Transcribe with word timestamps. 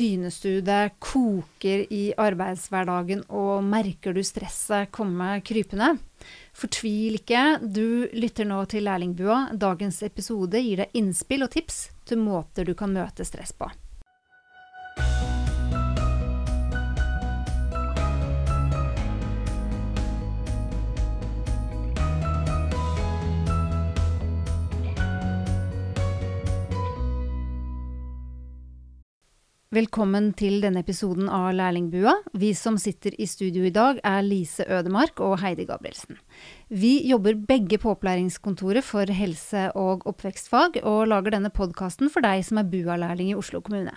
synes 0.00 0.40
du 0.40 0.60
det 0.64 0.94
koker 1.02 1.82
i 1.92 2.14
arbeidshverdagen 2.16 3.26
og 3.28 3.64
merker 3.66 4.16
du 4.16 4.22
stresset 4.24 4.88
komme 4.96 5.34
krypende? 5.44 5.92
Fortvil 6.56 7.18
ikke, 7.20 7.58
du 7.60 8.08
lytter 8.16 8.48
nå 8.48 8.62
til 8.70 8.86
Lærlingbua. 8.88 9.50
Dagens 9.60 10.00
episode 10.06 10.62
gir 10.64 10.84
deg 10.84 10.96
innspill 10.96 11.44
og 11.44 11.52
tips 11.52 11.82
til 12.08 12.22
måter 12.22 12.64
du 12.64 12.72
kan 12.78 12.96
møte 12.96 13.28
stress 13.28 13.52
på. 13.56 13.68
Velkommen 29.70 30.32
til 30.34 30.56
denne 30.64 30.80
episoden 30.82 31.28
av 31.30 31.52
Lærlingbua. 31.54 32.10
Vi 32.34 32.48
som 32.58 32.74
sitter 32.74 33.14
i 33.22 33.26
studio 33.30 33.62
i 33.62 33.70
dag 33.70 34.00
er 34.02 34.24
Lise 34.26 34.64
Ødemark 34.66 35.20
og 35.22 35.36
Heidi 35.44 35.62
Gabrielsen. 35.68 36.18
Vi 36.74 36.96
jobber 37.06 37.38
begge 37.38 37.78
på 37.78 37.92
opplæringskontoret 37.92 38.82
for 38.82 39.06
helse- 39.06 39.68
og 39.78 40.02
oppvekstfag, 40.10 40.80
og 40.82 41.06
lager 41.12 41.36
denne 41.36 41.52
podkasten 41.54 42.10
for 42.10 42.26
deg 42.26 42.42
som 42.48 42.58
er 42.58 42.66
BUA-lærling 42.66 43.30
i 43.30 43.36
Oslo 43.38 43.62
kommune. 43.62 43.94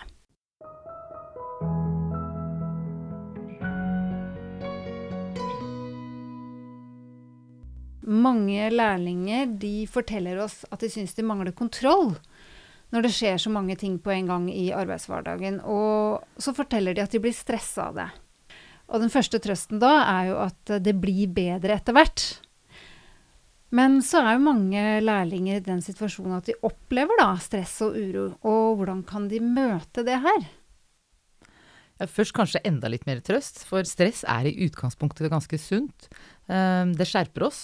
Mange 8.06 8.70
lærlinger 8.70 9.58
de 9.58 9.88
forteller 9.90 10.38
oss 10.46 10.62
at 10.70 10.86
de 10.86 10.94
syns 10.94 11.18
de 11.18 11.26
mangler 11.26 11.50
kontroll 11.50 12.14
når 12.94 13.08
det 13.08 13.14
skjer 13.16 13.40
så 13.42 13.50
mange 13.50 13.74
ting 13.78 13.98
på 13.98 14.12
en 14.14 14.28
gang 14.30 14.46
i 14.52 14.68
arbeidshverdagen. 14.74 15.58
Og 15.66 16.22
så 16.38 16.54
forteller 16.54 16.94
de 16.94 17.02
at 17.02 17.14
de 17.14 17.20
blir 17.22 17.34
stressa 17.34 17.90
av 17.90 17.98
det. 17.98 18.08
Og 18.94 19.02
den 19.02 19.10
første 19.10 19.40
trøsten 19.42 19.80
da 19.82 19.96
er 20.04 20.30
jo 20.30 20.40
at 20.44 20.74
det 20.84 20.94
blir 21.02 21.32
bedre 21.34 21.78
etter 21.80 21.96
hvert. 21.96 22.26
Men 23.74 23.98
så 24.06 24.20
er 24.22 24.36
jo 24.36 24.44
mange 24.44 24.82
lærlinger 25.02 25.58
i 25.58 25.64
den 25.64 25.80
situasjonen 25.82 26.36
at 26.36 26.46
de 26.46 26.54
opplever 26.62 27.18
da 27.18 27.32
stress 27.42 27.80
og 27.82 27.96
uro. 27.98 28.28
Og 28.46 28.78
hvordan 28.78 29.02
kan 29.08 29.26
de 29.32 29.40
møte 29.42 30.04
det 30.06 30.20
her? 30.22 30.46
Ja, 31.98 32.06
først 32.10 32.34
kanskje 32.34 32.62
enda 32.66 32.90
litt 32.90 33.06
mer 33.06 33.20
trøst, 33.22 33.64
for 33.66 33.86
stress 33.86 34.22
er 34.30 34.46
i 34.50 34.54
utgangspunktet 34.66 35.30
ganske 35.32 35.58
sunt. 35.58 36.08
Eh, 36.46 36.84
det 36.94 37.06
skjerper 37.10 37.48
oss. 37.48 37.62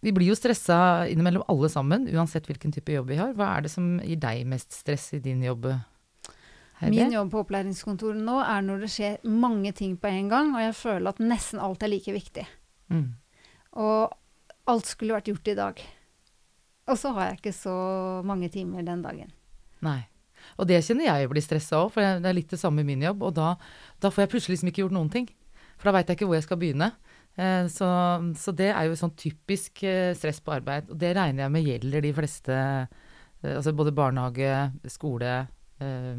Vi 0.00 0.12
blir 0.16 0.30
jo 0.30 0.36
stressa 0.38 1.06
innimellom 1.12 1.44
alle 1.52 1.68
sammen, 1.68 2.06
uansett 2.08 2.46
hvilken 2.48 2.72
type 2.72 2.92
jobb 2.94 3.10
vi 3.12 3.18
har. 3.20 3.34
Hva 3.36 3.50
er 3.56 3.66
det 3.66 3.72
som 3.72 3.98
gir 4.00 4.20
deg 4.20 4.46
mest 4.48 4.72
stress 4.72 5.10
i 5.16 5.20
din 5.20 5.42
jobb? 5.44 5.68
Herre? 6.80 6.92
Min 6.94 7.12
jobb 7.12 7.34
på 7.34 7.42
opplæringskontoret 7.42 8.22
nå 8.24 8.38
er 8.40 8.64
når 8.64 8.86
det 8.86 8.92
skjer 8.94 9.18
mange 9.28 9.74
ting 9.76 9.98
på 10.00 10.08
en 10.08 10.30
gang, 10.32 10.54
og 10.54 10.64
jeg 10.64 10.76
føler 10.78 11.12
at 11.12 11.20
nesten 11.20 11.60
alt 11.60 11.84
er 11.84 11.92
like 11.92 12.14
viktig. 12.16 12.46
Mm. 12.88 13.10
Og 13.76 14.16
alt 14.72 14.88
skulle 14.88 15.18
vært 15.18 15.28
gjort 15.28 15.52
i 15.52 15.58
dag. 15.58 15.82
Og 16.90 16.98
så 16.98 17.12
har 17.14 17.28
jeg 17.28 17.40
ikke 17.42 17.54
så 17.54 17.74
mange 18.26 18.48
timer 18.52 18.86
den 18.86 19.04
dagen. 19.04 19.28
Nei. 19.84 20.00
Og 20.56 20.64
det 20.68 20.80
kjenner 20.86 21.10
jeg 21.10 21.28
blir 21.30 21.44
stressa 21.44 21.82
òg, 21.84 21.92
for 21.92 22.00
det 22.00 22.28
er 22.28 22.36
litt 22.36 22.50
det 22.50 22.60
samme 22.60 22.80
i 22.80 22.88
min 22.88 23.04
jobb. 23.04 23.22
Og 23.28 23.36
da, 23.36 23.52
da 24.00 24.08
får 24.08 24.24
jeg 24.24 24.32
plutselig 24.32 24.56
liksom 24.56 24.72
ikke 24.72 24.84
gjort 24.86 24.96
noen 24.96 25.12
ting. 25.12 25.28
For 25.76 25.90
da 25.90 25.98
veit 25.98 26.08
jeg 26.08 26.18
ikke 26.18 26.30
hvor 26.30 26.40
jeg 26.40 26.48
skal 26.48 26.60
begynne. 26.60 26.90
Eh, 27.36 27.66
så, 27.72 27.90
så, 28.36 28.54
det 28.56 28.72
er 28.72 28.88
jo 28.88 28.98
sånn 28.98 29.14
typisk 29.18 29.84
eh, 29.86 30.12
stress 30.18 30.42
på 30.44 30.56
arbeid. 30.58 30.90
Og 30.90 30.98
det 31.00 31.14
regner 31.18 31.46
jeg 31.46 31.54
med 31.54 31.68
gjelder 31.68 32.06
de 32.06 32.12
fleste, 32.16 32.58
eh, 33.42 33.54
altså 33.54 33.74
både 33.76 33.94
barnehage, 33.96 34.54
skole, 34.92 35.34
eh, 35.80 36.14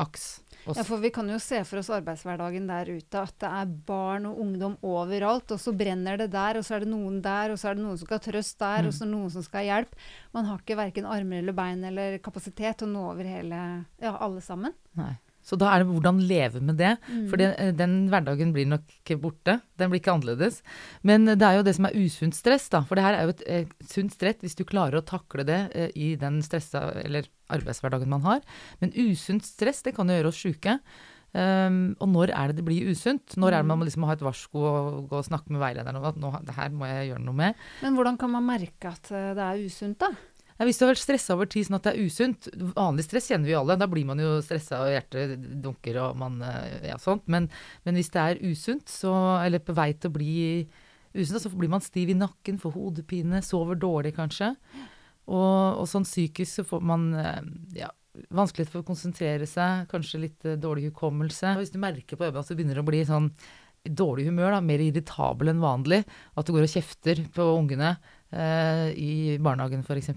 AKS. 0.00 0.26
Også. 0.62 0.78
Ja, 0.78 0.84
for 0.86 1.02
vi 1.02 1.10
kan 1.10 1.26
jo 1.26 1.40
se 1.42 1.58
for 1.66 1.80
oss 1.80 1.90
arbeidshverdagen 1.90 2.68
der 2.70 2.90
ute. 2.92 3.22
At 3.22 3.34
det 3.42 3.48
er 3.50 3.72
barn 3.88 4.28
og 4.30 4.38
ungdom 4.44 4.76
overalt. 4.86 5.50
Og 5.50 5.60
så 5.60 5.74
brenner 5.74 6.20
det 6.20 6.30
der, 6.34 6.60
og 6.60 6.66
så 6.66 6.76
er 6.76 6.84
det 6.84 6.92
noen 6.92 7.18
der, 7.24 7.52
og 7.52 7.58
så 7.58 7.70
er 7.70 7.78
det 7.78 7.84
noen 7.84 7.98
som 7.98 8.08
skal 8.08 8.20
ha 8.20 8.26
trøst 8.28 8.58
der, 8.62 8.84
mm. 8.84 8.88
og 8.88 8.94
så 8.94 9.02
er 9.02 9.10
det 9.10 9.16
noen 9.16 9.34
som 9.34 9.46
skal 9.46 9.62
ha 9.62 9.66
hjelp. 9.68 9.98
Man 10.36 10.48
har 10.48 10.62
ikke 10.62 10.78
verken 10.78 11.10
armer 11.10 11.42
eller 11.42 11.56
bein 11.56 11.82
eller 11.90 12.20
kapasitet 12.22 12.78
til 12.78 12.90
å 12.90 12.94
nå 12.94 13.04
over 13.10 13.28
hele, 13.28 13.60
ja, 14.02 14.14
alle 14.14 14.44
sammen. 14.44 14.76
Nei. 14.98 15.16
Så 15.42 15.58
da 15.60 15.72
er 15.72 15.82
det 15.82 15.90
hvordan 15.90 16.20
leve 16.28 16.62
med 16.62 16.78
det. 16.80 16.96
Mm. 17.08 17.26
For 17.30 17.40
den, 17.40 17.54
eh, 17.58 17.72
den, 17.76 17.96
hverdagen 18.12 18.52
blir 18.54 18.68
nok 18.70 19.14
borte. 19.22 19.60
Den 19.78 19.90
blir 19.90 20.00
ikke 20.00 20.14
annerledes. 20.14 20.62
Men 21.02 21.26
det 21.26 21.42
er 21.42 21.58
jo 21.58 21.66
det 21.66 21.76
som 21.76 21.88
er 21.88 21.98
usunt 21.98 22.38
stress, 22.38 22.68
da. 22.72 22.82
For 22.86 22.98
det 22.98 23.06
her 23.06 23.18
er 23.18 23.26
jo 23.28 23.36
et 23.36 23.42
et 23.52 23.88
sunt 23.88 24.14
stress 24.14 24.42
hvis 24.42 24.56
du 24.58 24.64
klarer 24.68 25.00
å 25.00 25.06
takle 25.06 25.46
det 25.46 25.60
eh, 25.76 25.90
i 25.94 26.12
den 26.20 26.40
stressa 26.44 26.88
eller 27.02 27.28
arbeidshverdagen 27.52 28.12
man 28.12 28.24
har. 28.26 28.44
Men 28.80 28.94
usunt 28.96 29.46
stress, 29.46 29.82
det 29.86 29.96
kan 29.96 30.08
jo 30.08 30.18
gjøre 30.18 30.32
oss 30.32 30.40
sjuke. 30.40 30.78
Um, 31.32 31.94
og 31.96 32.10
når 32.12 32.30
er 32.36 32.50
det 32.50 32.58
det 32.58 32.64
blir 32.66 32.90
usunt? 32.92 33.38
Når 33.40 33.54
er 33.54 33.62
det 33.62 33.68
man 33.70 33.78
må 33.80 33.86
liksom 33.88 34.04
ha 34.04 34.12
et 34.12 34.24
varsko 34.24 34.64
og 34.68 34.98
gå 35.08 35.16
og 35.16 35.24
snakke 35.24 35.54
med 35.54 35.62
veilederen 35.62 35.96
om 35.96 36.04
at 36.10 36.18
nå, 36.20 36.32
det 36.44 36.56
her 36.58 36.74
må 36.76 36.90
jeg 36.90 37.06
gjøre 37.08 37.24
noe 37.24 37.38
med? 37.38 37.62
Men 37.80 37.96
hvordan 37.96 38.18
kan 38.20 38.34
man 38.34 38.44
merke 38.50 38.92
at 38.92 39.08
eh, 39.08 39.30
det 39.38 39.46
er 39.46 39.62
usunt, 39.64 39.96
da? 40.02 40.10
Ja, 40.58 40.66
hvis 40.68 40.78
du 40.78 40.84
har 40.84 40.92
vært 40.92 41.02
stressa 41.02 41.36
over 41.36 41.48
tid 41.50 41.66
sånn 41.66 41.78
at 41.78 41.86
det 41.88 41.92
er 41.94 42.06
usunt 42.06 42.48
Vanlig 42.76 43.06
stress 43.06 43.30
kjenner 43.30 43.50
vi 43.50 43.56
alle. 43.58 43.78
Da 43.80 43.88
blir 43.90 44.06
man 44.08 44.20
jo 44.22 44.36
stressa 44.44 44.82
og 44.84 44.92
hjertet 44.92 45.34
dunker 45.64 46.00
og 46.04 46.18
man 46.20 46.40
eh, 46.46 46.88
Ja, 46.90 46.98
sånt. 47.02 47.26
Men, 47.32 47.48
men 47.86 47.98
hvis 47.98 48.12
det 48.14 48.22
er 48.22 48.42
usunt, 48.44 48.88
så 48.92 49.12
Eller 49.42 49.64
på 49.64 49.76
vei 49.76 49.92
til 49.96 50.12
å 50.12 50.16
bli 50.18 50.34
usunt, 51.12 51.42
så 51.44 51.52
blir 51.52 51.72
man 51.72 51.84
stiv 51.84 52.12
i 52.12 52.16
nakken, 52.16 52.60
får 52.60 52.72
hodepine, 52.76 53.42
sover 53.44 53.76
dårlig 53.76 54.14
kanskje. 54.16 54.54
Og, 55.28 55.82
og 55.82 55.84
sånn 55.90 56.06
psykisk 56.08 56.60
så 56.60 56.64
får 56.66 56.86
man 56.88 57.10
eh, 57.20 57.42
ja, 57.82 57.90
vanskelighet 58.34 58.72
for 58.72 58.82
å 58.82 58.86
konsentrere 58.86 59.48
seg, 59.48 59.86
kanskje 59.92 60.22
litt 60.24 60.46
eh, 60.48 60.58
dårlig 60.60 60.90
hukommelse. 60.90 61.56
Hvis 61.60 61.74
du 61.74 61.78
merker 61.82 62.18
på 62.18 62.28
jobben 62.28 62.42
at 62.42 62.48
du 62.48 62.56
begynner 62.56 62.80
å 62.82 62.86
bli 62.86 63.02
sånn 63.08 63.30
dårlig 63.82 64.28
humør, 64.28 64.56
da, 64.56 64.62
mer 64.64 64.82
irritabel 64.82 65.52
enn 65.52 65.62
vanlig, 65.62 66.02
at 66.38 66.46
du 66.46 66.54
går 66.54 66.66
og 66.66 66.74
kjefter 66.74 67.24
på 67.34 67.46
ungene 67.56 67.96
i 68.32 69.38
barnehagen 69.42 69.84
f.eks., 69.84 70.12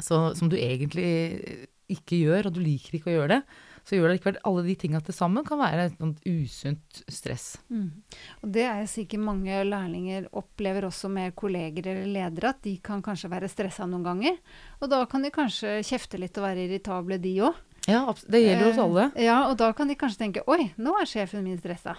så, 0.00 0.16
som 0.36 0.50
du 0.52 0.58
egentlig 0.60 1.66
ikke 1.92 2.18
gjør, 2.18 2.48
og 2.48 2.56
du 2.56 2.60
liker 2.64 2.98
ikke 2.98 3.12
å 3.12 3.14
gjøre 3.14 3.36
det, 3.36 3.42
så 3.86 3.94
gjør 3.94 4.10
det 4.10 4.16
likevel 4.16 4.38
alle 4.48 4.62
de 4.66 4.74
tinga 4.80 5.00
til 5.06 5.14
sammen 5.14 5.44
kan 5.46 5.60
være 5.60 5.84
et 5.86 6.00
sånt 6.00 6.24
usunt 6.26 7.02
stress. 7.12 7.44
Mm. 7.70 8.02
Og 8.42 8.48
det 8.56 8.64
er 8.66 8.88
sikkert 8.90 9.22
mange 9.28 9.60
lærlinger 9.68 10.26
opplever 10.34 10.88
også 10.88 11.10
med 11.12 11.36
kolleger 11.38 11.92
eller 11.92 12.10
ledere, 12.10 12.50
at 12.50 12.64
de 12.66 12.74
kan 12.82 13.04
kanskje 13.06 13.30
være 13.30 13.50
stressa 13.52 13.86
noen 13.86 14.02
ganger. 14.06 14.40
Og 14.80 14.90
da 14.90 15.04
kan 15.10 15.22
de 15.22 15.30
kanskje 15.34 15.78
kjefte 15.86 16.18
litt 16.18 16.34
og 16.40 16.48
være 16.48 16.66
irritable, 16.66 17.20
de 17.22 17.36
òg. 17.46 17.62
Ja, 17.86 18.02
det 18.26 18.42
gjelder 18.42 18.72
hos 18.72 18.82
alle. 18.82 19.06
Eh, 19.14 19.28
ja, 19.28 19.38
og 19.46 19.54
da 19.62 19.70
kan 19.78 19.86
de 19.86 19.94
kanskje 19.98 20.24
tenke 20.24 20.42
oi, 20.50 20.72
nå 20.82 20.96
er 20.98 21.06
sjefen 21.06 21.46
min 21.46 21.60
stressa. 21.60 21.94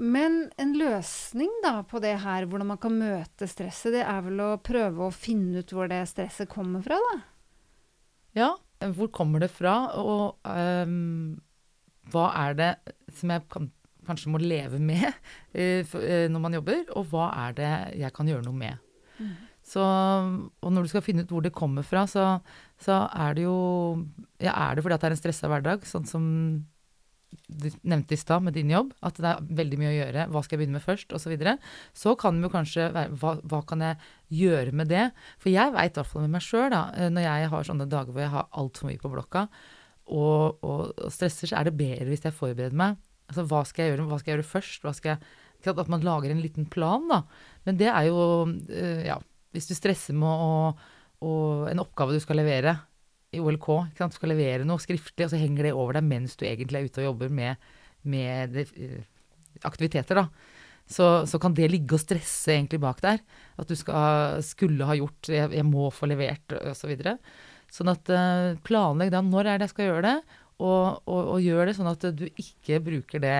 Men 0.00 0.46
en 0.56 0.72
løsning 0.80 1.50
da 1.64 1.82
på 1.84 2.00
det 2.00 2.14
her, 2.22 2.46
hvordan 2.48 2.70
man 2.72 2.80
kan 2.80 2.94
møte 2.96 3.48
stresset, 3.50 3.92
det 3.98 4.04
er 4.06 4.22
vel 4.24 4.40
å 4.40 4.54
prøve 4.64 5.04
å 5.06 5.12
finne 5.12 5.60
ut 5.60 5.74
hvor 5.76 5.90
det 5.90 6.00
stresset 6.08 6.48
kommer 6.48 6.80
fra, 6.84 6.96
da? 7.10 7.18
Ja, 8.38 8.48
hvor 8.96 9.10
kommer 9.12 9.42
det 9.42 9.50
fra, 9.52 9.74
og 10.00 10.40
um, 10.48 11.36
hva 12.14 12.30
er 12.46 12.56
det 12.56 12.70
som 13.18 13.34
jeg 13.34 13.44
kan, 13.52 13.68
kanskje 14.08 14.32
må 14.32 14.40
leve 14.40 14.80
med 14.80 15.04
uh, 15.10 15.84
for, 15.90 16.00
uh, 16.00 16.26
når 16.32 16.44
man 16.46 16.56
jobber, 16.56 16.82
og 16.96 17.12
hva 17.12 17.28
er 17.44 17.60
det 17.60 17.72
jeg 18.00 18.16
kan 18.16 18.32
gjøre 18.32 18.46
noe 18.46 18.56
med? 18.56 18.80
Mm. 19.20 19.36
Så, 19.70 19.84
og 19.84 20.72
når 20.72 20.86
du 20.86 20.94
skal 20.94 21.04
finne 21.04 21.26
ut 21.26 21.32
hvor 21.34 21.44
det 21.44 21.52
kommer 21.52 21.84
fra, 21.84 22.06
så, 22.08 22.38
så 22.80 23.04
er 23.12 23.36
det 23.36 23.44
jo 23.44 23.56
Ja, 24.40 24.54
er 24.56 24.74
det 24.74 24.82
fordi 24.82 24.96
at 24.96 25.04
det 25.04 25.10
er 25.10 25.14
en 25.18 25.20
stressa 25.20 25.50
hverdag, 25.52 25.84
sånn 25.86 26.08
som 26.08 26.24
du 27.30 27.68
nevnte 27.82 28.14
i 28.14 28.18
stad 28.20 28.44
med 28.46 28.54
din 28.56 28.70
jobb, 28.72 28.92
at 29.06 29.18
det 29.20 29.28
er 29.28 29.50
veldig 29.58 29.78
mye 29.80 29.90
å 29.90 29.96
gjøre, 29.96 30.26
hva 30.32 30.42
skal 30.44 30.56
jeg 30.56 30.62
begynne 30.62 30.78
med 30.78 30.84
først, 30.84 31.12
osv., 31.14 31.24
så, 31.24 31.32
videre, 31.32 31.56
så 31.96 32.14
kan 32.18 32.38
det 32.38 32.48
jo 32.48 32.52
kanskje 32.54 32.86
være 32.94 33.18
hva, 33.20 33.34
hva, 33.50 33.60
kan 33.66 33.84
jeg 33.84 33.98
gjøre 34.40 34.74
med 34.76 34.90
det? 34.90 35.04
For 35.42 35.52
jeg 35.52 35.74
veit 35.74 35.94
i 35.94 36.00
hvert 36.00 36.10
fall 36.10 36.26
med 36.26 36.34
meg 36.36 36.46
sjøl, 36.46 36.74
eh, 36.74 37.10
når 37.12 37.26
jeg 37.26 37.52
har 37.54 37.68
sånne 37.68 37.88
dager 37.90 38.14
hvor 38.14 38.24
jeg 38.24 38.34
har 38.34 38.50
altfor 38.62 38.90
mye 38.90 39.02
på 39.02 39.12
blokka 39.12 39.46
og, 40.10 40.58
og, 40.66 40.82
og, 40.90 41.06
stresser, 41.14 41.50
så 41.50 41.60
er 41.60 41.68
det 41.68 41.78
bedre 41.78 42.08
hvis 42.10 42.26
jeg 42.26 42.36
forbereder 42.36 42.76
meg. 42.76 42.98
Altså 43.30 43.46
hva 43.46 43.62
skal 43.68 43.84
jeg 43.84 43.94
gjøre, 43.94 44.08
hva 44.10 44.20
skal 44.20 44.32
jeg 44.32 44.38
gjøre 44.38 44.50
først? 44.50 44.84
Hva 44.86 44.94
skal 44.96 45.12
jeg, 45.14 45.34
at 45.70 45.92
man 45.92 46.06
lager 46.06 46.32
en 46.32 46.42
liten 46.42 46.66
plan, 46.70 47.04
da. 47.10 47.22
Men 47.68 47.78
det 47.78 47.90
er 47.92 48.08
jo, 48.08 48.22
eh, 48.72 49.04
ja 49.10 49.20
Hvis 49.50 49.66
du 49.66 49.74
stresser 49.74 50.14
med 50.14 50.30
å, 50.30 50.50
å, 51.26 51.30
en 51.66 51.82
oppgave 51.82 52.14
du 52.14 52.22
skal 52.22 52.38
levere, 52.38 52.76
i 53.30 53.40
OLK. 53.42 53.68
ikke 53.90 54.02
sant? 54.02 54.16
Skal 54.16 54.32
levere 54.32 54.66
noe 54.66 54.82
skriftlig, 54.82 55.26
og 55.26 55.32
så 55.32 55.40
henger 55.40 55.68
det 55.68 55.76
over 55.76 55.98
deg 55.98 56.08
mens 56.08 56.36
du 56.38 56.46
egentlig 56.48 56.80
er 56.80 56.88
ute 56.88 57.02
og 57.02 57.08
jobber 57.12 57.36
med, 57.40 57.70
med 58.02 58.56
det, 58.56 58.66
uh, 58.74 58.98
aktiviteter. 59.68 60.22
da. 60.22 60.58
Så, 60.90 61.06
så, 61.30 61.38
kan 61.38 61.54
det 61.54 61.68
ligge 61.70 61.94
og 61.94 62.02
stresse 62.02 62.50
egentlig 62.50 62.80
bak 62.82 62.98
der. 63.04 63.22
At 63.60 63.70
du 63.70 63.76
skal, 63.78 64.40
skulle 64.42 64.88
ha 64.88 64.98
gjort, 64.98 65.30
jeg, 65.30 65.52
jeg 65.54 65.66
må 65.68 65.88
få 65.94 66.10
levert, 66.10 66.56
osv. 66.58 66.78
Så 66.82 66.90
videre. 66.90 67.16
sånn 67.70 67.92
at 67.92 68.10
uh, 68.10 68.58
planlegg 68.66 69.12
da 69.14 69.22
når 69.22 69.46
er 69.46 69.60
det 69.60 69.68
jeg 69.68 69.76
skal 69.76 69.90
gjøre 69.92 70.06
det, 70.08 70.16
og, 70.60 71.02
og, 71.08 71.20
og 71.36 71.42
gjør 71.44 71.70
det 71.70 71.76
sånn 71.78 71.88
at 71.88 72.08
du 72.18 72.26
ikke 72.28 72.82
bruker 72.84 73.22
det 73.22 73.36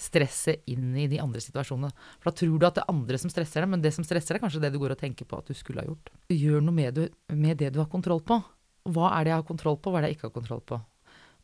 stresset 0.00 0.66
inn 0.68 0.90
i 0.98 1.06
de 1.08 1.20
andre 1.22 1.40
situasjonene. 1.40 1.92
For 2.18 2.30
da 2.30 2.38
tror 2.40 2.58
du 2.58 2.66
at 2.66 2.76
det 2.76 2.82
er 2.82 2.92
andre 2.92 3.20
som 3.20 3.30
stresser 3.32 3.62
deg, 3.62 3.70
men 3.70 3.84
det 3.84 3.94
som 3.94 4.04
stresser 4.04 4.34
deg, 4.34 4.42
er 4.42 4.44
kanskje 4.44 4.64
det 4.64 4.72
du 4.74 4.80
går 4.82 4.96
og 4.96 5.00
tenker 5.00 5.28
på 5.28 5.38
at 5.38 5.48
du 5.48 5.56
skulle 5.56 5.84
ha 5.84 5.88
gjort. 5.88 6.10
Gjør 6.34 6.64
noe 6.66 6.76
med, 6.76 6.98
du, 6.98 7.06
med 7.32 7.62
det 7.62 7.70
du 7.72 7.80
har 7.80 7.88
kontroll 7.92 8.20
på 8.26 8.40
hva 8.84 9.12
er 9.16 9.24
det 9.24 9.32
jeg 9.32 9.40
har 9.42 9.48
kontroll 9.48 9.78
på, 9.80 9.92
hva 9.92 10.00
er 10.00 10.06
det 10.06 10.12
jeg 10.12 10.18
ikke 10.18 10.28
har 10.30 10.38
kontroll 10.40 10.64
på. 10.68 10.80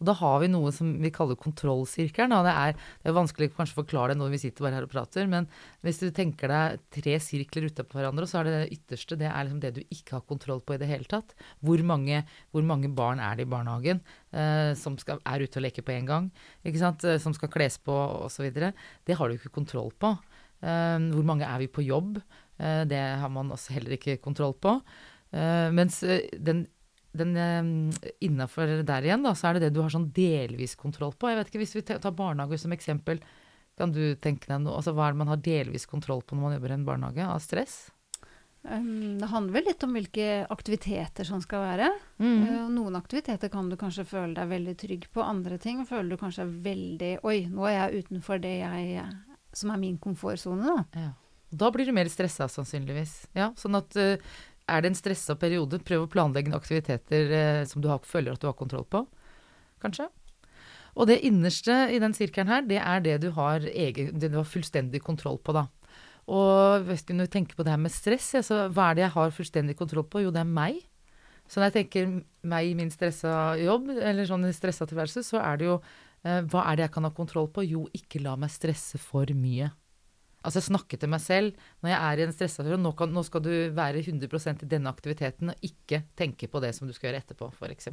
Og 0.01 0.07
da 0.09 0.15
har 0.17 0.39
vi 0.41 0.49
noe 0.49 0.71
som 0.73 0.95
vi 1.03 1.11
kaller 1.13 1.37
kontrollsirkelen. 1.37 2.33
Det 2.47 2.53
er, 2.57 2.77
det 3.03 3.11
er 3.11 3.17
vanskelig 3.19 3.51
kanskje 3.53 3.77
å 3.77 3.81
forklare 3.83 4.15
det 4.15 4.21
når 4.23 4.31
vi 4.33 4.39
sitter 4.41 4.65
bare 4.65 4.79
her 4.79 4.87
og 4.87 4.93
prater, 4.95 5.29
men 5.29 5.49
hvis 5.85 6.01
du 6.01 6.07
tenker 6.17 6.49
deg 6.49 6.81
tre 6.97 7.19
sirkler 7.21 7.69
utapå 7.69 7.99
hverandre, 7.99 8.25
så 8.29 8.41
er 8.41 8.49
det 8.49 8.55
det 8.55 8.79
ytterste 8.79 9.19
det 9.21 9.29
er 9.29 9.45
liksom 9.45 9.61
det 9.61 9.75
du 9.77 9.83
ikke 9.85 10.17
har 10.17 10.25
kontroll 10.25 10.65
på 10.65 10.77
i 10.77 10.81
det 10.81 10.89
hele 10.89 11.09
tatt. 11.11 11.37
Hvor 11.61 11.85
mange, 11.85 12.23
hvor 12.49 12.65
mange 12.65 12.89
barn 12.97 13.21
er 13.21 13.37
det 13.37 13.45
i 13.45 13.53
barnehagen 13.53 14.01
eh, 14.33 14.73
som 14.81 14.97
skal, 15.01 15.21
er 15.29 15.45
ute 15.45 15.61
og 15.61 15.67
leker 15.69 15.85
på 15.85 15.97
én 15.99 16.09
gang? 16.09 16.33
eh, 16.65 17.21
Som 17.21 17.37
skal 17.37 17.53
kles 17.53 17.77
på 17.85 18.01
osv. 18.25 18.49
Det 18.57 19.21
har 19.21 19.29
du 19.29 19.37
ikke 19.37 19.53
kontroll 19.53 19.93
på. 20.01 20.17
Eh, 20.65 20.97
hvor 21.13 21.29
mange 21.29 21.45
er 21.45 21.61
vi 21.61 21.69
på 21.69 21.85
jobb? 21.85 22.23
Eh, 22.57 22.87
det 22.89 23.05
har 23.21 23.29
man 23.29 23.53
også 23.53 23.77
heller 23.77 24.01
ikke 24.01 24.17
kontroll 24.25 24.57
på. 24.57 24.79
Eh, 25.37 25.69
mens 25.77 26.01
eh, 26.09 26.25
den 26.41 26.65
den 27.17 27.37
eh, 27.37 28.11
Innafor 28.27 28.81
der 28.87 29.07
igjen, 29.07 29.25
da, 29.27 29.35
så 29.35 29.51
er 29.51 29.59
det 29.59 29.69
det 29.69 29.75
du 29.77 29.83
har 29.83 29.93
sånn 29.93 30.11
delvis 30.15 30.77
kontroll 30.79 31.15
på. 31.15 31.31
Jeg 31.31 31.41
vet 31.41 31.53
ikke, 31.53 31.62
Hvis 31.65 31.77
vi 31.79 31.87
tar 31.91 32.17
barnehager 32.17 32.61
som 32.62 32.75
eksempel, 32.77 33.23
kan 33.81 33.95
du 33.95 34.03
tenke 34.21 34.51
deg 34.51 34.61
noe 34.61 34.77
altså 34.77 34.93
Hva 34.93 35.09
er 35.09 35.15
det 35.15 35.23
man 35.23 35.33
har 35.33 35.41
delvis 35.41 35.89
kontroll 35.89 36.21
på 36.23 36.37
når 36.37 36.45
man 36.45 36.55
jobber 36.59 36.73
i 36.75 36.77
en 36.77 36.87
barnehage? 36.87 37.27
Av 37.27 37.41
stress? 37.43 37.79
Um, 38.62 39.17
det 39.17 39.31
handler 39.31 39.57
vel 39.57 39.65
litt 39.71 39.85
om 39.87 39.95
hvilke 39.97 40.27
aktiviteter 40.53 41.25
som 41.25 41.41
skal 41.41 41.65
være. 41.65 41.89
Mm. 42.21 42.43
Uh, 42.45 42.67
noen 42.75 42.99
aktiviteter 42.99 43.49
kan 43.53 43.71
du 43.73 43.79
kanskje 43.81 44.05
føle 44.09 44.37
deg 44.37 44.53
veldig 44.53 44.77
trygg 44.83 45.09
på. 45.15 45.25
Andre 45.25 45.56
ting 45.63 45.81
føler 45.89 46.13
du 46.13 46.21
kanskje 46.21 46.45
veldig 46.67 47.15
Oi, 47.25 47.39
nå 47.49 47.67
er 47.71 47.79
jeg 47.79 48.05
utenfor 48.05 48.43
det 48.43 48.59
jeg 48.61 49.09
som 49.56 49.73
er 49.73 49.81
min 49.83 49.97
komfortsone, 49.99 50.77
da. 50.77 51.06
Ja. 51.06 51.11
Da 51.51 51.71
blir 51.75 51.89
du 51.89 51.91
mer 51.97 52.06
stressa, 52.06 52.47
sannsynligvis. 52.47 53.25
Ja, 53.35 53.49
sånn 53.59 53.75
at 53.81 53.97
uh, 53.99 54.31
er 54.70 54.82
det 54.82 54.93
en 54.93 54.99
stressa 54.99 55.37
periode, 55.38 55.82
prøv 55.87 56.06
å 56.06 56.11
planlegge 56.11 56.55
aktiviteter 56.56 57.34
eh, 57.37 57.64
som 57.69 57.82
du 57.82 57.90
har, 57.90 58.00
føler 58.06 58.34
at 58.34 58.43
du 58.43 58.49
har 58.49 58.56
kontroll 58.58 58.87
på, 58.88 59.05
kanskje. 59.82 60.08
Og 60.99 61.06
det 61.11 61.20
innerste 61.26 61.75
i 61.94 62.00
den 62.02 62.14
sirkelen 62.17 62.50
her, 62.50 62.64
det 62.67 62.81
er 62.82 63.05
det 63.05 63.19
du 63.25 63.31
har, 63.37 63.62
egen, 63.69 64.14
det 64.19 64.32
du 64.32 64.40
har 64.40 64.49
fullstendig 64.49 65.02
kontroll 65.06 65.38
på, 65.43 65.55
da. 65.56 65.67
Og 66.31 66.87
hvis 66.87 67.02
du 67.08 67.14
tenker 67.26 67.56
på 67.58 67.67
det 67.67 67.72
her 67.75 67.81
med 67.81 67.94
stress, 67.94 68.32
ja, 68.37 68.43
så 68.46 68.67
hva 68.70 68.90
er 68.90 68.99
det 68.99 69.06
jeg 69.06 69.17
har 69.17 69.34
fullstendig 69.34 69.76
kontroll 69.78 70.06
på? 70.11 70.22
Jo, 70.26 70.34
det 70.34 70.43
er 70.43 70.50
meg. 70.50 70.78
Så 71.50 71.58
når 71.58 71.70
jeg 71.70 71.76
tenker 71.78 72.11
meg 72.46 72.69
i 72.69 72.76
min 72.78 72.93
stressa 72.94 73.56
jobb, 73.58 73.90
eller 73.96 74.28
sånn 74.28 74.46
stressa 74.55 74.87
tilværelse, 74.87 75.25
så 75.26 75.40
er 75.43 75.58
det 75.58 75.67
jo 75.67 75.76
eh, 75.81 76.43
Hva 76.46 76.69
er 76.70 76.78
det 76.78 76.87
jeg 76.87 76.94
kan 76.94 77.08
ha 77.08 77.14
kontroll 77.14 77.50
på? 77.50 77.64
Jo, 77.67 77.87
ikke 77.96 78.22
la 78.22 78.37
meg 78.38 78.52
stresse 78.55 79.00
for 79.02 79.31
mye. 79.34 79.72
Altså 80.41 80.61
jeg 80.61 80.69
snakker 80.71 81.01
til 81.01 81.11
meg 81.13 81.21
selv 81.21 81.69
når 81.83 81.93
jeg 81.93 82.01
er 82.01 82.21
i 82.21 82.25
en 82.25 82.35
stressa 82.35 82.63
situasjon. 82.63 82.87
Nå, 82.87 82.93
nå 83.13 83.25
skal 83.27 83.45
du 83.45 83.53
være 83.77 84.01
100% 84.01 84.65
i 84.65 84.71
denne 84.71 84.93
aktiviteten, 84.93 85.53
og 85.53 85.67
ikke 85.67 86.03
tenke 86.17 86.49
på 86.49 86.63
det 86.65 86.73
som 86.77 86.89
du 86.89 86.95
skal 86.97 87.11
gjøre 87.11 87.23
etterpå, 87.25 87.51
f.eks. 87.53 87.91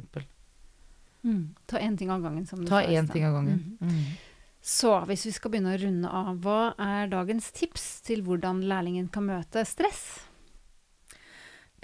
Mm. 1.26 1.44
Ta 1.68 1.82
én 1.82 1.98
ting 1.98 2.12
av 2.14 2.22
gangen. 2.24 2.46
som 2.46 2.62
du 2.62 2.70
Ta 2.70 2.82
én 2.82 3.10
ting 3.10 3.26
av 3.28 3.36
gangen. 3.36 3.76
Mm. 3.80 3.92
Mm. 3.92 4.38
Så 4.64 4.92
hvis 5.08 5.26
vi 5.28 5.34
skal 5.34 5.52
begynne 5.52 5.74
å 5.74 5.80
runde 5.80 6.12
av, 6.20 6.30
hva 6.44 6.60
er 6.82 7.10
dagens 7.12 7.50
tips 7.54 7.86
til 8.06 8.24
hvordan 8.26 8.64
lærlingen 8.68 9.10
kan 9.12 9.28
møte 9.28 9.64
stress? 9.68 10.04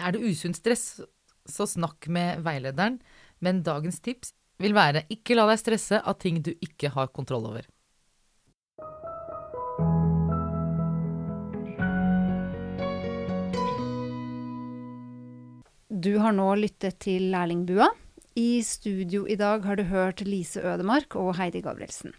Er 0.01 0.15
det 0.15 0.25
usunt 0.25 0.59
stress, 0.59 1.01
så 1.47 1.69
snakk 1.69 2.09
med 2.09 2.43
veilederen. 2.45 2.99
Men 3.45 3.63
dagens 3.67 4.01
tips 4.03 4.33
vil 4.63 4.75
være 4.75 5.05
ikke 5.13 5.37
la 5.37 5.47
deg 5.51 5.61
stresse 5.61 6.01
av 6.01 6.19
ting 6.23 6.41
du 6.43 6.53
ikke 6.55 6.91
har 6.95 7.13
kontroll 7.15 7.47
over. 7.51 7.67
Du 16.05 16.19
har 16.21 16.35
nå 16.37 16.51
lyttet 16.59 16.99
til 17.01 17.31
Lærlingbua. 17.33 17.87
I 18.37 18.61
studio 18.67 19.23
i 19.31 19.37
dag 19.41 19.63
har 19.65 19.79
du 19.79 19.85
hørt 19.89 20.21
Lise 20.27 20.61
Ødemark 20.61 21.15
og 21.17 21.37
Heidi 21.39 21.63
Gabrielsen. 21.65 22.13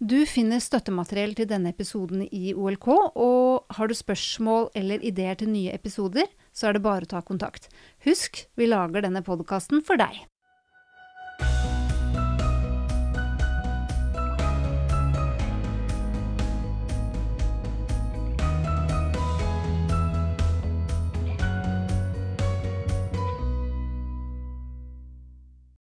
Du 0.00 0.22
finner 0.30 0.62
støttemateriell 0.62 1.34
til 1.36 1.48
denne 1.50 1.74
episoden 1.74 2.22
i 2.30 2.54
OLK, 2.54 2.86
og 3.12 3.76
har 3.76 3.90
du 3.90 3.96
spørsmål 3.98 4.70
eller 4.78 5.04
ideer 5.04 5.36
til 5.36 5.50
nye 5.52 5.74
episoder, 5.74 6.30
så 6.54 6.70
er 6.70 6.78
det 6.78 6.84
bare 6.86 7.04
å 7.04 7.12
ta 7.12 7.20
kontakt. 7.20 7.68
Husk, 8.06 8.46
vi 8.56 8.70
lager 8.70 9.04
denne 9.04 9.24
podkasten 9.26 9.84
for 9.84 10.00
deg. 10.00 10.22